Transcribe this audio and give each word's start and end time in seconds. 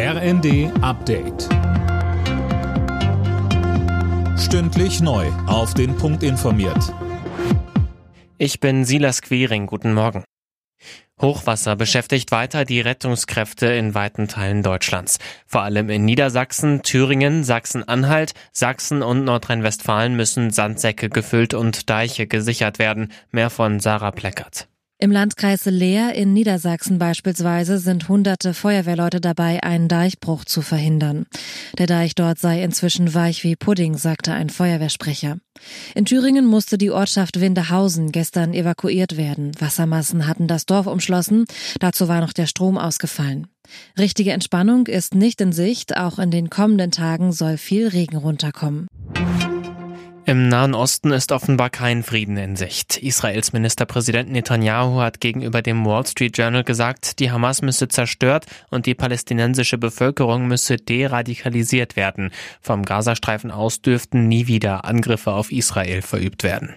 RND 0.00 0.70
Update. 0.80 1.48
Stündlich 4.38 5.00
neu. 5.00 5.26
Auf 5.48 5.74
den 5.74 5.96
Punkt 5.96 6.22
informiert. 6.22 6.94
Ich 8.38 8.60
bin 8.60 8.84
Silas 8.84 9.22
Quering. 9.22 9.66
Guten 9.66 9.94
Morgen. 9.94 10.22
Hochwasser 11.20 11.74
beschäftigt 11.74 12.30
weiter 12.30 12.64
die 12.64 12.80
Rettungskräfte 12.80 13.66
in 13.66 13.92
weiten 13.96 14.28
Teilen 14.28 14.62
Deutschlands. 14.62 15.18
Vor 15.48 15.62
allem 15.62 15.90
in 15.90 16.04
Niedersachsen, 16.04 16.84
Thüringen, 16.84 17.42
Sachsen-Anhalt, 17.42 18.34
Sachsen 18.52 19.02
und 19.02 19.24
Nordrhein-Westfalen 19.24 20.14
müssen 20.14 20.50
Sandsäcke 20.50 21.08
gefüllt 21.08 21.54
und 21.54 21.90
Deiche 21.90 22.28
gesichert 22.28 22.78
werden. 22.78 23.10
Mehr 23.32 23.50
von 23.50 23.80
Sarah 23.80 24.12
Pleckert. 24.12 24.68
Im 25.00 25.12
Landkreis 25.12 25.64
Leer 25.66 26.16
in 26.16 26.32
Niedersachsen 26.32 26.98
beispielsweise 26.98 27.78
sind 27.78 28.08
hunderte 28.08 28.52
Feuerwehrleute 28.52 29.20
dabei, 29.20 29.62
einen 29.62 29.86
Deichbruch 29.86 30.44
zu 30.44 30.60
verhindern. 30.60 31.26
Der 31.78 31.86
Deich 31.86 32.16
dort 32.16 32.40
sei 32.40 32.64
inzwischen 32.64 33.14
weich 33.14 33.44
wie 33.44 33.54
Pudding, 33.54 33.96
sagte 33.96 34.32
ein 34.32 34.50
Feuerwehrsprecher. 34.50 35.38
In 35.94 36.04
Thüringen 36.04 36.46
musste 36.46 36.78
die 36.78 36.90
Ortschaft 36.90 37.38
Windehausen 37.38 38.10
gestern 38.10 38.52
evakuiert 38.52 39.16
werden. 39.16 39.52
Wassermassen 39.60 40.26
hatten 40.26 40.48
das 40.48 40.66
Dorf 40.66 40.88
umschlossen. 40.88 41.44
Dazu 41.78 42.08
war 42.08 42.20
noch 42.20 42.32
der 42.32 42.46
Strom 42.46 42.76
ausgefallen. 42.76 43.46
Richtige 43.96 44.32
Entspannung 44.32 44.88
ist 44.88 45.14
nicht 45.14 45.40
in 45.40 45.52
Sicht. 45.52 45.96
Auch 45.96 46.18
in 46.18 46.32
den 46.32 46.50
kommenden 46.50 46.90
Tagen 46.90 47.30
soll 47.30 47.56
viel 47.56 47.86
Regen 47.86 48.16
runterkommen. 48.16 48.88
Im 50.28 50.48
Nahen 50.48 50.74
Osten 50.74 51.10
ist 51.10 51.32
offenbar 51.32 51.70
kein 51.70 52.02
Frieden 52.02 52.36
in 52.36 52.54
Sicht. 52.54 52.98
Israels 52.98 53.54
Ministerpräsident 53.54 54.30
Netanyahu 54.30 55.00
hat 55.00 55.22
gegenüber 55.22 55.62
dem 55.62 55.86
Wall 55.86 56.06
Street 56.06 56.36
Journal 56.36 56.64
gesagt, 56.64 57.18
die 57.18 57.30
Hamas 57.30 57.62
müsse 57.62 57.88
zerstört 57.88 58.44
und 58.68 58.84
die 58.84 58.94
palästinensische 58.94 59.78
Bevölkerung 59.78 60.46
müsse 60.46 60.76
deradikalisiert 60.76 61.96
werden. 61.96 62.30
Vom 62.60 62.84
Gazastreifen 62.84 63.50
aus 63.50 63.80
dürften 63.80 64.28
nie 64.28 64.48
wieder 64.48 64.84
Angriffe 64.84 65.32
auf 65.32 65.50
Israel 65.50 66.02
verübt 66.02 66.42
werden. 66.42 66.76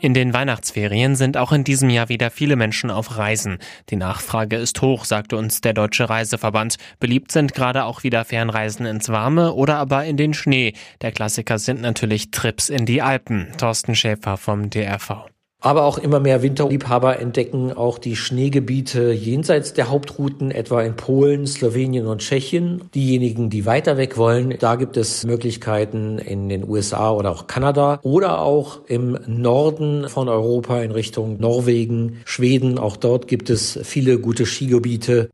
In 0.00 0.14
den 0.14 0.32
Weihnachtsferien 0.32 1.14
sind 1.14 1.36
auch 1.36 1.52
in 1.52 1.62
diesem 1.62 1.90
Jahr 1.90 2.08
wieder 2.08 2.30
viele 2.30 2.56
Menschen 2.56 2.90
auf 2.90 3.18
Reisen. 3.18 3.58
Die 3.90 3.96
Nachfrage 3.96 4.56
ist 4.56 4.80
hoch, 4.80 5.04
sagte 5.04 5.36
uns 5.36 5.60
der 5.60 5.74
Deutsche 5.74 6.08
Reiseverband. 6.08 6.76
Beliebt 7.00 7.30
sind 7.30 7.52
gerade 7.52 7.84
auch 7.84 8.02
wieder 8.02 8.24
Fernreisen 8.24 8.86
ins 8.86 9.10
Warme 9.10 9.52
oder 9.52 9.76
aber 9.76 10.06
in 10.06 10.16
den 10.16 10.32
Schnee. 10.32 10.72
Der 11.02 11.12
Klassiker 11.12 11.58
sind 11.58 11.82
natürlich 11.82 12.30
Trips 12.30 12.70
in 12.70 12.86
die 12.86 13.02
Alpen. 13.02 13.48
Thorsten 13.58 13.94
Schäfer 13.94 14.38
vom 14.38 14.70
DRV. 14.70 15.26
Aber 15.62 15.84
auch 15.84 15.98
immer 15.98 16.20
mehr 16.20 16.42
Winterliebhaber 16.42 17.20
entdecken 17.20 17.72
auch 17.72 17.98
die 17.98 18.16
Schneegebiete 18.16 19.12
jenseits 19.12 19.74
der 19.74 19.90
Hauptrouten, 19.90 20.50
etwa 20.50 20.82
in 20.82 20.96
Polen, 20.96 21.46
Slowenien 21.46 22.06
und 22.06 22.22
Tschechien. 22.22 22.82
Diejenigen, 22.94 23.50
die 23.50 23.66
weiter 23.66 23.98
weg 23.98 24.16
wollen, 24.16 24.54
da 24.58 24.76
gibt 24.76 24.96
es 24.96 25.24
Möglichkeiten 25.24 26.18
in 26.18 26.48
den 26.48 26.66
USA 26.66 27.10
oder 27.10 27.30
auch 27.30 27.46
Kanada 27.46 28.00
oder 28.02 28.40
auch 28.40 28.80
im 28.86 29.18
Norden 29.26 30.08
von 30.08 30.30
Europa 30.30 30.80
in 30.80 30.92
Richtung 30.92 31.38
Norwegen, 31.38 32.20
Schweden. 32.24 32.78
Auch 32.78 32.96
dort 32.96 33.28
gibt 33.28 33.50
es 33.50 33.78
viele 33.82 34.18
gute 34.18 34.46
Skigebiete. 34.46 35.28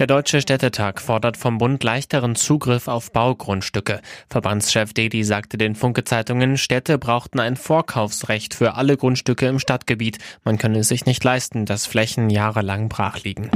Der 0.00 0.06
Deutsche 0.06 0.40
Städtetag 0.40 0.98
fordert 0.98 1.36
vom 1.36 1.58
Bund 1.58 1.84
leichteren 1.84 2.34
Zugriff 2.34 2.88
auf 2.88 3.12
Baugrundstücke. 3.12 4.00
Verbandschef 4.30 4.94
Dedi 4.94 5.22
sagte 5.24 5.58
den 5.58 5.74
Funke-Zeitungen, 5.74 6.56
Städte 6.56 6.96
brauchten 6.96 7.38
ein 7.38 7.54
Vorkaufsrecht 7.54 8.54
für 8.54 8.76
alle 8.76 8.96
Grundstücke 8.96 9.46
im 9.46 9.58
Stadtgebiet. 9.58 10.16
Man 10.42 10.56
könne 10.56 10.78
es 10.78 10.88
sich 10.88 11.04
nicht 11.04 11.22
leisten, 11.22 11.66
dass 11.66 11.84
Flächen 11.84 12.30
jahrelang 12.30 12.88
brach 12.88 13.22
liegen. 13.24 13.50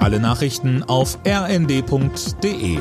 Alle 0.00 0.20
Nachrichten 0.20 0.82
auf 0.82 1.18
rnd.de 1.26 2.78